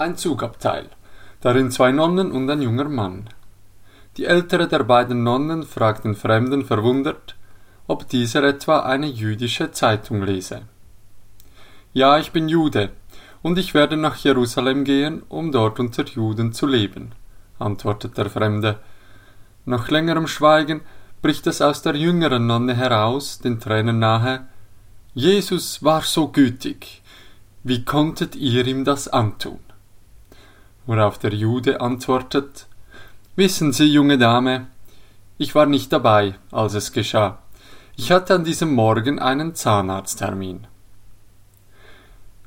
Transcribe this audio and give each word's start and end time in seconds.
ein 0.00 0.16
Zugabteil, 0.16 0.86
darin 1.40 1.70
zwei 1.70 1.92
Nonnen 1.92 2.32
und 2.32 2.48
ein 2.50 2.62
junger 2.62 2.88
Mann. 2.88 3.28
Die 4.16 4.24
ältere 4.24 4.66
der 4.66 4.82
beiden 4.84 5.22
Nonnen 5.22 5.62
fragt 5.62 6.04
den 6.04 6.14
Fremden 6.14 6.64
verwundert, 6.64 7.36
ob 7.86 8.08
dieser 8.08 8.42
etwa 8.44 8.80
eine 8.80 9.06
jüdische 9.06 9.72
Zeitung 9.72 10.22
lese. 10.22 10.62
Ja, 11.92 12.18
ich 12.18 12.32
bin 12.32 12.48
Jude, 12.48 12.90
und 13.42 13.58
ich 13.58 13.74
werde 13.74 13.96
nach 13.96 14.16
Jerusalem 14.16 14.84
gehen, 14.84 15.22
um 15.28 15.52
dort 15.52 15.78
unter 15.78 16.04
Juden 16.04 16.52
zu 16.52 16.66
leben, 16.66 17.12
antwortet 17.58 18.16
der 18.16 18.30
Fremde. 18.30 18.78
Nach 19.64 19.88
längerem 19.90 20.26
Schweigen 20.26 20.80
bricht 21.22 21.46
es 21.46 21.60
aus 21.60 21.82
der 21.82 21.94
jüngeren 21.94 22.46
Nonne 22.46 22.74
heraus, 22.74 23.38
den 23.38 23.60
Tränen 23.60 23.98
nahe 23.98 24.46
Jesus 25.12 25.82
war 25.82 26.02
so 26.02 26.28
gütig, 26.28 27.02
wie 27.64 27.84
konntet 27.84 28.36
ihr 28.36 28.64
ihm 28.64 28.84
das 28.84 29.08
antun? 29.08 29.58
Worauf 30.90 31.18
der 31.18 31.32
Jude 31.32 31.80
antwortet 31.80 32.66
Wissen 33.36 33.72
Sie, 33.72 33.84
junge 33.84 34.18
Dame, 34.18 34.66
ich 35.38 35.54
war 35.54 35.66
nicht 35.66 35.92
dabei, 35.92 36.34
als 36.50 36.74
es 36.74 36.90
geschah. 36.90 37.38
Ich 37.96 38.10
hatte 38.10 38.34
an 38.34 38.42
diesem 38.42 38.74
Morgen 38.74 39.20
einen 39.20 39.54
Zahnarzttermin. 39.54 40.66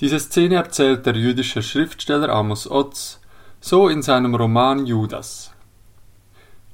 Diese 0.00 0.18
Szene 0.18 0.54
erzählt 0.54 1.04
der 1.04 1.16
jüdische 1.16 1.62
Schriftsteller 1.62 2.30
Amos 2.30 2.66
Oz 2.70 3.20
so 3.60 3.90
in 3.90 4.00
seinem 4.00 4.34
Roman 4.34 4.86
Judas. 4.86 5.52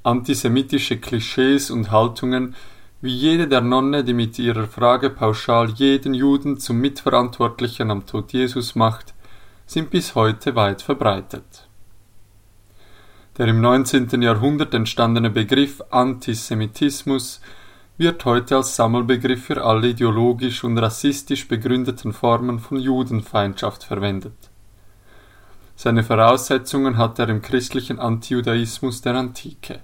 Antisemitische 0.04 0.98
Klischees 0.98 1.72
und 1.72 1.90
Haltungen, 1.90 2.54
wie 3.00 3.12
jede 3.12 3.48
der 3.48 3.60
Nonne, 3.60 4.04
die 4.04 4.14
mit 4.14 4.38
ihrer 4.38 4.68
Frage 4.68 5.10
pauschal 5.10 5.70
jeden 5.70 6.14
Juden 6.14 6.58
zum 6.58 6.78
Mitverantwortlichen 6.78 7.90
am 7.90 8.06
Tod 8.06 8.32
Jesus 8.32 8.76
macht, 8.76 9.15
sind 9.66 9.90
bis 9.90 10.14
heute 10.14 10.54
weit 10.54 10.82
verbreitet. 10.82 11.68
Der 13.36 13.48
im 13.48 13.60
19. 13.60 14.22
Jahrhundert 14.22 14.72
entstandene 14.72 15.28
Begriff 15.28 15.82
Antisemitismus 15.90 17.40
wird 17.98 18.24
heute 18.24 18.56
als 18.56 18.76
Sammelbegriff 18.76 19.44
für 19.44 19.64
alle 19.64 19.88
ideologisch 19.88 20.64
und 20.64 20.78
rassistisch 20.78 21.48
begründeten 21.48 22.12
Formen 22.12 22.58
von 22.58 22.78
Judenfeindschaft 22.78 23.84
verwendet. 23.84 24.50
Seine 25.74 26.02
Voraussetzungen 26.02 26.96
hat 26.96 27.18
er 27.18 27.28
im 27.28 27.42
christlichen 27.42 27.98
Antijudaismus 27.98 29.02
der 29.02 29.14
Antike. 29.16 29.80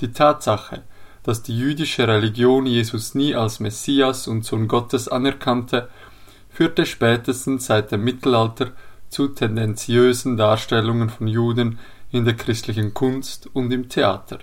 Die 0.00 0.10
Tatsache, 0.10 0.82
dass 1.22 1.42
die 1.42 1.56
jüdische 1.56 2.08
Religion 2.08 2.66
Jesus 2.66 3.14
nie 3.14 3.34
als 3.34 3.60
Messias 3.60 4.26
und 4.26 4.44
Sohn 4.44 4.66
Gottes 4.66 5.08
anerkannte, 5.08 5.88
führte 6.54 6.86
spätestens 6.86 7.66
seit 7.66 7.90
dem 7.90 8.04
Mittelalter 8.04 8.70
zu 9.08 9.26
tendenziösen 9.26 10.36
Darstellungen 10.36 11.10
von 11.10 11.26
Juden 11.26 11.80
in 12.12 12.24
der 12.24 12.34
christlichen 12.34 12.94
Kunst 12.94 13.48
und 13.52 13.72
im 13.72 13.88
Theater. 13.88 14.38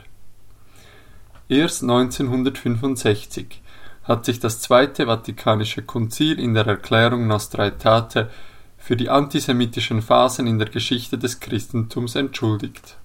Erst 1.48 1.84
1965 1.84 3.62
hat 4.04 4.26
sich 4.26 4.42
das 4.42 4.60
Zweite 4.60 5.06
Vatikanische 5.06 5.84
Konzil 5.84 6.38
in 6.38 6.54
der 6.54 6.68
Erklärung 6.68 7.28
Nostra 7.28 7.64
Aetate 7.64 8.30
für 8.78 8.98
die 8.98 9.10
antisemitischen 9.10 10.02
Phasen 10.02 10.48
in 10.48 10.60
der 10.60 10.70
Geschichte 10.70 11.18
des 11.18 11.40
Christentums 11.40 12.16
entschuldigt. 12.16 12.98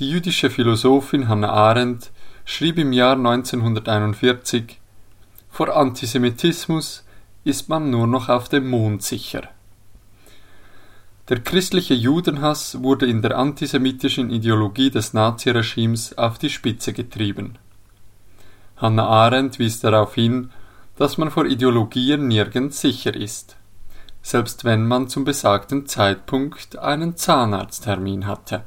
Die 0.00 0.10
jüdische 0.10 0.50
Philosophin 0.50 1.28
Hannah 1.28 1.52
Arendt 1.52 2.10
schrieb 2.44 2.78
im 2.78 2.92
Jahr 2.92 3.14
1941 3.14 4.80
Vor 5.50 5.76
Antisemitismus 5.76 7.04
ist 7.44 7.68
man 7.68 7.90
nur 7.90 8.06
noch 8.06 8.28
auf 8.28 8.48
dem 8.48 8.68
Mond 8.68 9.02
sicher. 9.02 9.48
Der 11.28 11.40
christliche 11.40 11.94
Judenhass 11.94 12.82
wurde 12.82 13.06
in 13.06 13.22
der 13.22 13.38
antisemitischen 13.38 14.30
Ideologie 14.30 14.90
des 14.90 15.12
Naziregimes 15.12 16.18
auf 16.18 16.38
die 16.38 16.50
Spitze 16.50 16.92
getrieben. 16.92 17.58
Hannah 18.76 19.06
Arendt 19.06 19.58
wies 19.58 19.80
darauf 19.80 20.14
hin, 20.14 20.50
dass 20.96 21.18
man 21.18 21.30
vor 21.30 21.46
Ideologien 21.46 22.28
nirgends 22.28 22.80
sicher 22.80 23.14
ist, 23.14 23.56
selbst 24.20 24.64
wenn 24.64 24.86
man 24.86 25.08
zum 25.08 25.24
besagten 25.24 25.86
Zeitpunkt 25.86 26.78
einen 26.78 27.16
Zahnarzttermin 27.16 28.26
hatte 28.26 28.64